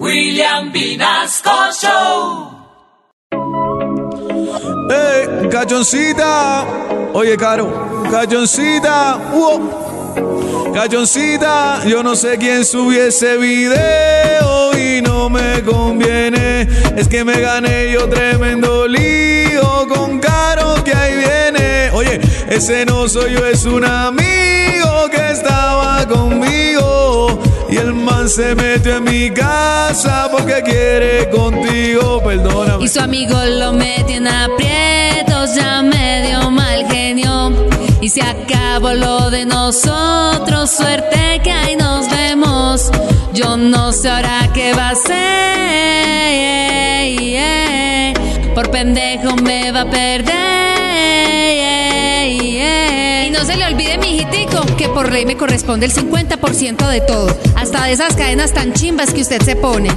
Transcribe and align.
William 0.00 0.72
Vinasco 0.72 1.70
Show. 1.80 2.50
¡Eh, 4.90 5.48
cachoncita! 5.50 6.66
Oye, 7.12 7.36
Caro, 7.36 8.02
cachoncita. 8.10 9.20
Cachoncita, 10.74 11.84
yo 11.86 12.02
no 12.02 12.16
sé 12.16 12.36
quién 12.38 12.64
subió 12.64 13.04
ese 13.04 13.36
video 13.36 14.76
y 14.76 15.00
no 15.00 15.30
me 15.30 15.62
conviene. 15.62 16.62
Es 16.96 17.06
que 17.06 17.22
me 17.24 17.40
gané 17.40 17.92
yo 17.92 18.08
tremendo 18.08 18.88
lío 18.88 19.86
con 19.88 20.18
Caro 20.18 20.82
que 20.82 20.92
ahí 20.92 21.16
viene. 21.18 21.90
Oye, 21.92 22.20
ese 22.48 22.84
no 22.84 23.08
soy 23.08 23.34
yo, 23.34 23.46
es 23.46 23.64
un 23.64 23.84
amigo 23.84 25.08
que 25.12 25.30
estaba 25.30 26.04
conmigo. 26.08 27.40
Y 27.70 27.76
el 27.76 27.94
se 28.28 28.54
metió 28.54 28.96
en 28.96 29.04
mi 29.04 29.30
casa 29.30 30.28
porque 30.30 30.62
quiere 30.62 31.28
contigo, 31.30 32.22
perdóname. 32.22 32.84
Y 32.84 32.88
su 32.88 33.00
amigo 33.00 33.36
lo 33.44 33.72
metió 33.72 34.16
en 34.16 34.26
aprietos, 34.26 35.54
ya 35.54 35.82
me 35.82 36.26
dio 36.26 36.50
mal 36.50 36.86
genio. 36.90 37.52
Y 38.00 38.08
se 38.08 38.22
acabó 38.22 38.92
lo 38.94 39.30
de 39.30 39.44
nosotros, 39.44 40.70
suerte 40.70 41.40
que 41.42 41.52
ahí 41.52 41.76
nos 41.76 42.10
vemos. 42.10 42.90
Yo 43.32 43.56
no 43.56 43.92
sé 43.92 44.08
ahora 44.08 44.50
qué 44.54 44.72
va 44.74 44.88
a 44.88 44.92
hacer. 44.92 45.34
Por 48.54 48.70
pendejo 48.70 49.34
me 49.36 49.72
va 49.72 49.80
a 49.80 49.90
perder. 49.90 51.53
No 53.44 53.50
se 53.50 53.58
le 53.58 53.66
olvide, 53.66 53.98
mi 53.98 54.16
hijitico, 54.16 54.64
que 54.78 54.88
por 54.88 55.12
ley 55.12 55.26
me 55.26 55.36
corresponde 55.36 55.84
el 55.84 55.92
50% 55.92 56.88
de 56.88 57.02
todo. 57.02 57.26
Hasta 57.56 57.84
de 57.84 57.92
esas 57.92 58.16
cadenas 58.16 58.54
tan 58.54 58.72
chimbas 58.72 59.12
que 59.12 59.20
usted 59.20 59.42
se 59.42 59.54
pone. 59.54 59.90